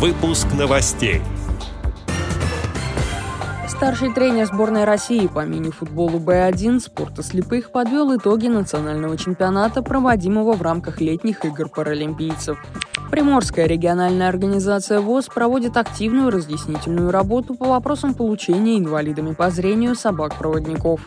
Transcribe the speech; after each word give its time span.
Выпуск 0.00 0.46
новостей. 0.58 1.20
Старший 3.68 4.14
тренер 4.14 4.46
сборной 4.46 4.84
России 4.84 5.26
по 5.26 5.44
мини-футболу 5.44 6.18
Б1 6.18 6.80
спорта 6.80 7.22
слепых 7.22 7.70
подвел 7.70 8.16
итоги 8.16 8.46
национального 8.46 9.18
чемпионата, 9.18 9.82
проводимого 9.82 10.54
в 10.54 10.62
рамках 10.62 11.02
летних 11.02 11.44
игр 11.44 11.68
паралимпийцев. 11.68 12.58
Приморская 13.10 13.66
региональная 13.66 14.30
организация 14.30 15.00
ВОЗ 15.00 15.26
проводит 15.26 15.76
активную 15.76 16.30
разъяснительную 16.30 17.10
работу 17.10 17.54
по 17.54 17.66
вопросам 17.66 18.14
получения 18.14 18.78
инвалидами 18.78 19.34
по 19.34 19.50
зрению 19.50 19.94
собак-проводников. 19.96 21.02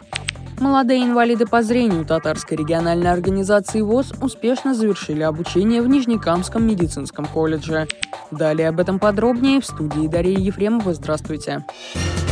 Молодые 0.64 1.04
инвалиды 1.04 1.45
по 1.45 1.61
зрению 1.61 2.05
Татарской 2.05 2.55
региональной 2.55 3.11
организации 3.11 3.82
ВОЗ 3.82 4.14
успешно 4.21 4.73
завершили 4.73 5.21
обучение 5.21 5.82
в 5.82 5.89
Нижнекамском 5.89 6.66
медицинском 6.66 7.25
колледже. 7.25 7.86
Далее 8.32 8.70
об 8.70 8.79
этом 8.79 8.97
подробнее 8.97 9.60
в 9.60 9.65
студии 9.65 10.07
Дарьи 10.07 10.39
Ефремова. 10.39 10.93
Здравствуйте. 10.93 11.65
Здравствуйте 11.65 12.24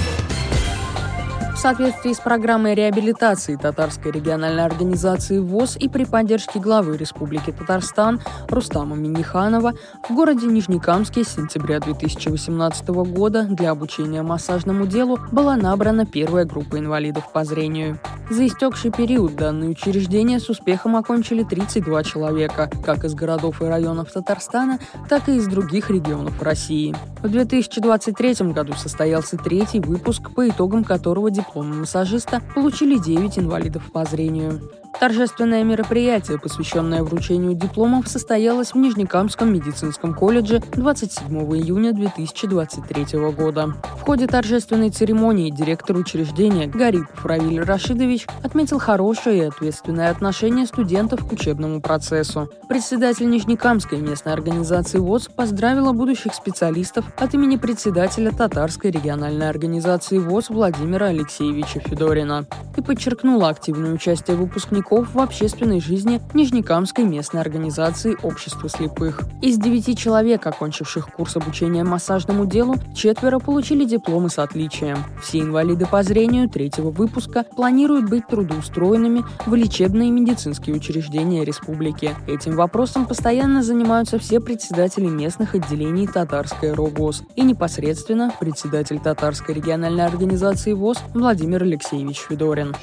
соответствии 1.61 2.11
с 2.11 2.19
программой 2.19 2.73
реабилитации 2.73 3.55
Татарской 3.55 4.11
региональной 4.11 4.65
организации 4.65 5.37
ВОЗ 5.37 5.77
и 5.77 5.87
при 5.89 6.05
поддержке 6.05 6.59
главы 6.59 6.97
Республики 6.97 7.51
Татарстан 7.51 8.19
Рустама 8.49 8.95
Миниханова 8.95 9.73
в 10.09 10.15
городе 10.15 10.47
Нижнекамске 10.47 11.23
с 11.23 11.35
сентября 11.35 11.79
2018 11.79 12.87
года 12.87 13.43
для 13.43 13.69
обучения 13.69 14.23
массажному 14.23 14.87
делу 14.87 15.19
была 15.31 15.55
набрана 15.55 16.07
первая 16.07 16.45
группа 16.45 16.79
инвалидов 16.79 17.31
по 17.31 17.43
зрению. 17.45 17.99
За 18.31 18.47
истекший 18.47 18.91
период 18.91 19.35
данные 19.35 19.71
учреждения 19.71 20.39
с 20.39 20.49
успехом 20.49 20.95
окончили 20.95 21.43
32 21.43 22.03
человека, 22.05 22.69
как 22.81 23.03
из 23.03 23.13
городов 23.13 23.61
и 23.61 23.65
районов 23.65 24.09
Татарстана, 24.09 24.79
так 25.09 25.27
и 25.27 25.35
из 25.35 25.47
других 25.47 25.89
регионов 25.89 26.41
России. 26.41 26.95
В 27.21 27.27
2023 27.27 28.53
году 28.53 28.71
состоялся 28.77 29.35
третий 29.35 29.81
выпуск, 29.81 30.33
по 30.33 30.47
итогам 30.47 30.85
которого 30.85 31.29
диплом 31.29 31.81
массажиста 31.81 32.41
получили 32.55 32.97
9 32.97 33.37
инвалидов 33.37 33.91
по 33.91 34.05
зрению. 34.05 34.61
Торжественное 34.99 35.63
мероприятие, 35.63 36.37
посвященное 36.37 37.01
вручению 37.03 37.53
дипломов, 37.53 38.07
состоялось 38.07 38.73
в 38.73 38.77
Нижнекамском 38.77 39.51
медицинском 39.51 40.13
колледже 40.13 40.61
27 40.73 41.27
июня 41.55 41.93
2023 41.93 43.19
года. 43.31 43.73
В 43.99 44.01
ходе 44.01 44.27
торжественной 44.27 44.89
церемонии 44.89 45.49
директор 45.49 45.95
учреждения 45.95 46.67
Гарипов 46.67 47.25
Равиль 47.25 47.61
Рашидович 47.61 48.27
отметил 48.43 48.79
хорошее 48.79 49.37
и 49.37 49.47
ответственное 49.47 50.11
отношение 50.11 50.65
студентов 50.65 51.27
к 51.27 51.31
учебному 51.31 51.81
процессу. 51.81 52.49
Председатель 52.69 53.29
Нижнекамской 53.29 53.99
местной 53.99 54.33
организации 54.33 54.99
ВОЗ 54.99 55.29
поздравила 55.35 55.93
будущих 55.93 56.35
специалистов 56.35 57.05
от 57.17 57.33
имени 57.33 57.55
председателя 57.55 58.31
Татарской 58.31 58.91
региональной 58.91 59.49
организации 59.49 60.17
ВОЗ 60.19 60.49
Владимира 60.49 61.07
Алексеевича 61.07 61.79
Федорина 61.79 62.45
и 62.77 62.81
подчеркнула 62.81 63.49
активное 63.49 63.93
участие 63.93 64.37
выпускников 64.37 64.80
выпускников 64.81 65.13
в 65.13 65.19
общественной 65.19 65.79
жизни 65.79 66.21
Нижнекамской 66.33 67.03
местной 67.03 67.41
организации 67.41 68.17
Общества 68.23 68.69
слепых. 68.69 69.21
Из 69.41 69.57
девяти 69.57 69.95
человек, 69.95 70.45
окончивших 70.45 71.07
курс 71.07 71.35
обучения 71.35 71.83
массажному 71.83 72.45
делу, 72.45 72.75
четверо 72.95 73.39
получили 73.39 73.85
дипломы 73.85 74.29
с 74.29 74.39
отличием. 74.39 74.97
Все 75.21 75.39
инвалиды 75.39 75.85
по 75.85 76.03
зрению 76.03 76.49
третьего 76.49 76.89
выпуска 76.89 77.43
планируют 77.55 78.09
быть 78.09 78.27
трудоустроенными 78.27 79.23
в 79.45 79.55
лечебные 79.55 80.09
и 80.09 80.11
медицинские 80.11 80.75
учреждения 80.75 81.45
республики. 81.45 82.15
Этим 82.27 82.55
вопросом 82.55 83.05
постоянно 83.05 83.63
занимаются 83.63 84.19
все 84.19 84.39
председатели 84.39 85.05
местных 85.05 85.55
отделений 85.55 86.07
Татарской 86.07 86.73
РОГОЗ 86.73 87.23
и 87.35 87.41
непосредственно 87.41 88.33
председатель 88.39 88.99
Татарской 88.99 89.55
региональной 89.55 90.05
организации 90.05 90.73
ВОЗ 90.73 90.97
Владимир 91.13 91.63
Алексеевич 91.63 92.19
Федорин. 92.29 92.73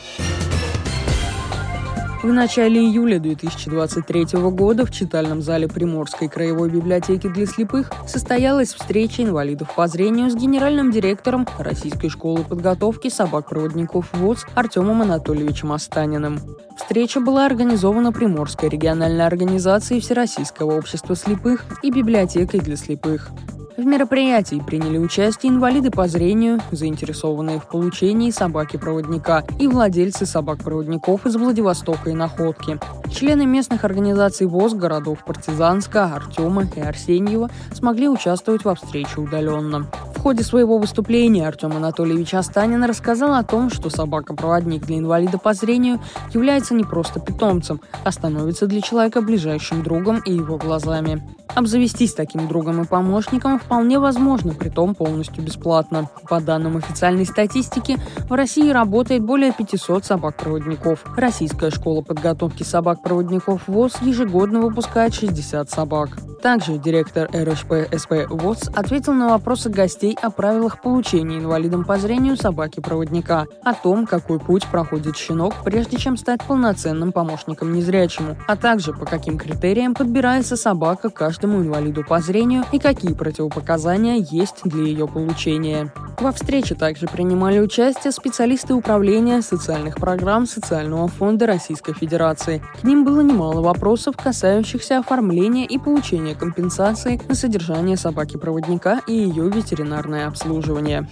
В 2.20 2.26
начале 2.26 2.80
июля 2.80 3.20
2023 3.20 4.40
года 4.50 4.84
в 4.84 4.90
читальном 4.90 5.40
зале 5.40 5.68
Приморской 5.68 6.28
краевой 6.28 6.68
библиотеки 6.68 7.28
для 7.28 7.46
слепых 7.46 7.92
состоялась 8.08 8.74
встреча 8.74 9.22
инвалидов 9.22 9.72
по 9.76 9.86
зрению 9.86 10.28
с 10.28 10.34
генеральным 10.34 10.90
директором 10.90 11.46
Российской 11.60 12.08
школы 12.08 12.42
подготовки 12.42 13.08
собак-проводников 13.08 14.12
ВОЗ 14.14 14.46
Артемом 14.56 15.02
Анатольевичем 15.02 15.70
Останиным. 15.70 16.40
Встреча 16.76 17.20
была 17.20 17.46
организована 17.46 18.10
Приморской 18.10 18.68
региональной 18.68 19.24
организацией 19.24 20.00
Всероссийского 20.00 20.76
общества 20.76 21.14
слепых 21.14 21.66
и 21.84 21.92
библиотекой 21.92 22.58
для 22.58 22.74
слепых. 22.74 23.30
В 23.78 23.86
мероприятии 23.86 24.60
приняли 24.66 24.98
участие 24.98 25.52
инвалиды 25.52 25.92
по 25.92 26.08
зрению, 26.08 26.58
заинтересованные 26.72 27.60
в 27.60 27.68
получении 27.68 28.32
собаки-проводника 28.32 29.44
и 29.60 29.68
владельцы 29.68 30.26
собак-проводников 30.26 31.24
из 31.26 31.36
Владивостока 31.36 32.10
и 32.10 32.12
Находки. 32.12 32.80
Члены 33.08 33.46
местных 33.46 33.84
организаций 33.84 34.48
ВОЗ 34.48 34.74
городов 34.74 35.24
Партизанска, 35.24 36.06
Артема 36.06 36.66
и 36.74 36.80
Арсеньева 36.80 37.50
смогли 37.72 38.08
участвовать 38.08 38.64
во 38.64 38.74
встрече 38.74 39.20
удаленно. 39.20 39.86
В 40.16 40.18
ходе 40.18 40.42
своего 40.42 40.78
выступления 40.78 41.46
Артем 41.46 41.76
Анатольевич 41.76 42.34
Астанин 42.34 42.82
рассказал 42.82 43.34
о 43.34 43.44
том, 43.44 43.70
что 43.70 43.90
собака-проводник 43.90 44.86
для 44.86 44.98
инвалида 44.98 45.38
по 45.38 45.54
зрению 45.54 46.00
является 46.34 46.74
не 46.74 46.82
просто 46.82 47.20
питомцем, 47.20 47.80
а 48.02 48.10
становится 48.10 48.66
для 48.66 48.80
человека 48.80 49.22
ближайшим 49.22 49.84
другом 49.84 50.18
и 50.18 50.32
его 50.32 50.58
глазами. 50.58 51.22
Обзавестись 51.54 52.14
таким 52.14 52.46
другом 52.48 52.82
и 52.82 52.86
помощником 52.86 53.58
вполне 53.58 53.98
возможно, 53.98 54.54
при 54.54 54.68
том 54.68 54.94
полностью 54.94 55.42
бесплатно. 55.42 56.08
По 56.28 56.40
данным 56.40 56.76
официальной 56.76 57.26
статистики, 57.26 57.96
в 58.28 58.32
России 58.32 58.70
работает 58.70 59.22
более 59.22 59.52
500 59.52 60.04
собак-проводников. 60.04 61.04
Российская 61.16 61.70
школа 61.70 62.02
подготовки 62.02 62.62
собак-проводников 62.62 63.66
ВОЗ 63.66 63.96
ежегодно 64.02 64.60
выпускает 64.60 65.14
60 65.14 65.70
собак. 65.70 66.10
Также 66.42 66.78
директор 66.78 67.28
РШП 67.34 67.92
СП 67.96 68.12
ВОЗ 68.30 68.70
ответил 68.74 69.12
на 69.12 69.28
вопросы 69.30 69.70
гостей 69.70 70.16
о 70.22 70.30
правилах 70.30 70.80
получения 70.80 71.38
инвалидом 71.38 71.84
по 71.84 71.96
зрению 71.98 72.36
собаки-проводника, 72.36 73.46
о 73.64 73.74
том, 73.74 74.06
какой 74.06 74.38
путь 74.38 74.64
проходит 74.66 75.16
щенок, 75.16 75.54
прежде 75.64 75.96
чем 75.96 76.16
стать 76.16 76.42
полноценным 76.44 77.10
помощником 77.10 77.72
незрячему, 77.72 78.36
а 78.46 78.56
также 78.56 78.92
по 78.92 79.04
каким 79.04 79.36
критериям 79.36 79.94
подбирается 79.94 80.56
собака 80.56 81.10
каждому 81.10 81.60
инвалиду 81.60 82.04
по 82.04 82.20
зрению 82.20 82.64
и 82.70 82.78
какие 82.78 83.14
противопоказания 83.14 84.24
есть 84.30 84.60
для 84.62 84.84
ее 84.84 85.08
получения. 85.08 85.92
Во 86.20 86.32
встрече 86.32 86.74
также 86.74 87.06
принимали 87.06 87.60
участие 87.60 88.12
специалисты 88.12 88.74
управления 88.74 89.40
социальных 89.40 89.96
программ 89.96 90.46
Социального 90.46 91.06
фонда 91.06 91.46
Российской 91.46 91.94
Федерации. 91.94 92.60
К 92.80 92.84
ним 92.84 93.04
было 93.04 93.20
немало 93.20 93.60
вопросов, 93.60 94.16
касающихся 94.16 94.98
оформления 94.98 95.64
и 95.64 95.78
получения 95.78 96.27
компенсации 96.34 97.20
на 97.28 97.34
содержание 97.34 97.96
собаки-проводника 97.96 99.00
и 99.06 99.12
ее 99.12 99.48
ветеринарное 99.48 100.26
обслуживание. 100.26 101.08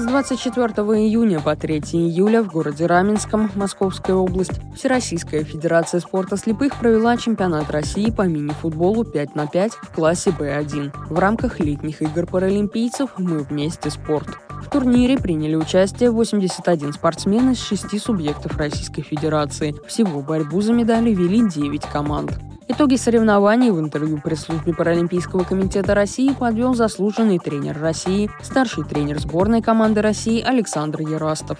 С 0.00 0.06
24 0.06 0.66
июня 0.98 1.40
по 1.40 1.54
3 1.54 1.80
июля 1.92 2.42
в 2.42 2.46
городе 2.46 2.86
Раменском, 2.86 3.50
Московская 3.54 4.14
область, 4.14 4.58
Всероссийская 4.74 5.44
Федерация 5.44 6.00
спорта 6.00 6.38
слепых 6.38 6.78
провела 6.80 7.18
чемпионат 7.18 7.70
России 7.70 8.10
по 8.10 8.22
мини-футболу 8.22 9.04
5 9.04 9.34
на 9.34 9.46
5 9.46 9.72
в 9.74 9.92
классе 9.92 10.30
Б1 10.30 10.92
в 11.10 11.18
рамках 11.18 11.60
летних 11.60 12.00
игр 12.00 12.24
паралимпийцев 12.24 13.10
«Мы 13.18 13.40
вместе 13.40 13.90
спорт». 13.90 14.38
В 14.62 14.70
турнире 14.70 15.18
приняли 15.18 15.54
участие 15.54 16.10
81 16.10 16.94
спортсмен 16.94 17.50
из 17.50 17.62
6 17.62 18.00
субъектов 18.00 18.56
Российской 18.56 19.02
Федерации. 19.02 19.74
Всего 19.86 20.22
борьбу 20.22 20.62
за 20.62 20.72
медали 20.72 21.10
вели 21.10 21.46
9 21.46 21.84
команд. 21.86 22.40
Итоги 22.72 22.94
соревнований 22.94 23.72
в 23.72 23.80
интервью 23.80 24.20
пресс-службе 24.20 24.72
Паралимпийского 24.72 25.42
комитета 25.42 25.92
России 25.92 26.32
подвел 26.32 26.72
заслуженный 26.72 27.40
тренер 27.40 27.80
России, 27.80 28.30
старший 28.42 28.84
тренер 28.84 29.18
сборной 29.18 29.60
команды 29.60 30.00
России 30.02 30.40
Александр 30.40 31.00
Ярастов. 31.00 31.58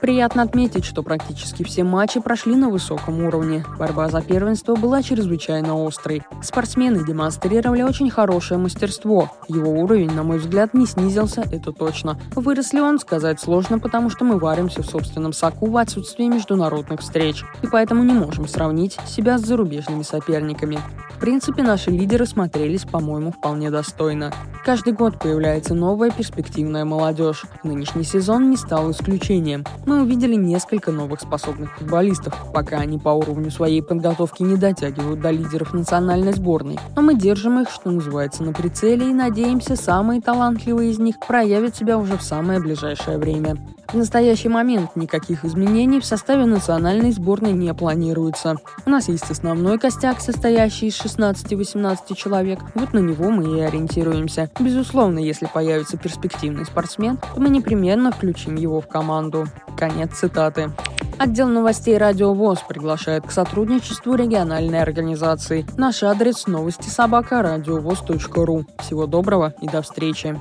Приятно 0.00 0.42
отметить, 0.42 0.86
что 0.86 1.02
практически 1.02 1.62
все 1.62 1.84
матчи 1.84 2.20
прошли 2.20 2.56
на 2.56 2.70
высоком 2.70 3.22
уровне. 3.22 3.64
Борьба 3.78 4.08
за 4.08 4.22
первенство 4.22 4.74
была 4.74 5.02
чрезвычайно 5.02 5.86
острой. 5.86 6.22
Спортсмены 6.42 7.04
демонстрировали 7.04 7.82
очень 7.82 8.08
хорошее 8.08 8.58
мастерство. 8.58 9.30
Его 9.46 9.72
уровень, 9.72 10.10
на 10.10 10.22
мой 10.22 10.38
взгляд, 10.38 10.72
не 10.72 10.86
снизился, 10.86 11.42
это 11.52 11.72
точно. 11.72 12.18
Вырос 12.34 12.72
ли 12.72 12.80
он, 12.80 12.98
сказать 12.98 13.40
сложно, 13.40 13.78
потому 13.78 14.08
что 14.08 14.24
мы 14.24 14.38
варимся 14.38 14.82
в 14.82 14.86
собственном 14.86 15.34
соку 15.34 15.66
в 15.66 15.76
отсутствии 15.76 16.24
международных 16.24 17.00
встреч. 17.00 17.44
И 17.62 17.66
поэтому 17.66 18.02
не 18.02 18.14
можем 18.14 18.48
сравнить 18.48 18.96
себя 19.06 19.36
с 19.36 19.42
зарубежными 19.42 20.02
соперниками. 20.02 20.78
В 21.10 21.20
принципе, 21.20 21.62
наши 21.62 21.90
лидеры 21.90 22.24
смотрелись, 22.24 22.84
по-моему, 22.84 23.32
вполне 23.32 23.70
достойно. 23.70 24.32
Каждый 24.64 24.92
год 24.92 25.18
появляется 25.18 25.74
новая 25.74 26.10
перспективная 26.10 26.84
молодежь. 26.84 27.44
Нынешний 27.64 28.04
сезон 28.04 28.50
не 28.50 28.58
стал 28.58 28.90
исключением. 28.90 29.64
Мы 29.86 30.02
увидели 30.02 30.34
несколько 30.34 30.92
новых 30.92 31.22
способных 31.22 31.78
футболистов, 31.78 32.34
пока 32.52 32.78
они 32.78 32.98
по 32.98 33.08
уровню 33.08 33.50
своей 33.50 33.82
подготовки 33.82 34.42
не 34.42 34.56
дотягивают 34.56 35.20
до 35.20 35.30
лидеров 35.30 35.72
национальной 35.72 36.34
сборной. 36.34 36.78
Но 36.94 37.00
мы 37.00 37.14
держим 37.14 37.58
их, 37.60 37.70
что 37.70 37.90
называется, 37.90 38.42
на 38.42 38.52
прицеле 38.52 39.08
и 39.08 39.14
надеемся, 39.14 39.76
самые 39.76 40.20
талантливые 40.20 40.90
из 40.90 40.98
них 40.98 41.16
проявят 41.26 41.74
себя 41.74 41.96
уже 41.96 42.18
в 42.18 42.22
самое 42.22 42.60
ближайшее 42.60 43.16
время. 43.16 43.56
В 43.92 43.94
настоящий 43.94 44.48
момент 44.48 44.94
никаких 44.94 45.44
изменений 45.44 45.98
в 45.98 46.04
составе 46.04 46.44
национальной 46.44 47.10
сборной 47.10 47.52
не 47.52 47.74
планируется. 47.74 48.54
У 48.86 48.90
нас 48.90 49.08
есть 49.08 49.28
основной 49.28 49.78
костяк, 49.78 50.20
состоящий 50.20 50.86
из 50.86 51.00
16-18 51.00 52.14
человек. 52.14 52.60
Вот 52.76 52.92
на 52.92 53.00
него 53.00 53.30
мы 53.30 53.58
и 53.58 53.60
ориентируемся. 53.60 54.48
Безусловно, 54.60 55.18
если 55.18 55.46
появится 55.46 55.96
перспективный 55.96 56.64
спортсмен, 56.66 57.16
то 57.16 57.40
мы 57.40 57.48
непременно 57.48 58.12
включим 58.12 58.54
его 58.54 58.80
в 58.80 58.86
команду. 58.86 59.48
Конец 59.76 60.12
цитаты. 60.18 60.70
Отдел 61.18 61.48
новостей 61.48 61.98
«Радио 61.98 62.32
ВОЗ» 62.32 62.60
приглашает 62.68 63.26
к 63.26 63.32
сотрудничеству 63.32 64.14
региональной 64.14 64.80
организации. 64.80 65.66
Наш 65.76 66.04
адрес– 66.04 66.46
новости 66.46 66.88
собака 66.88 67.42
ру. 67.42 68.64
Всего 68.78 69.06
доброго 69.06 69.52
и 69.60 69.68
до 69.68 69.82
встречи. 69.82 70.38